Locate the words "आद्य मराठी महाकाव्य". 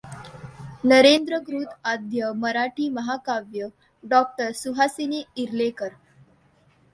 1.91-3.69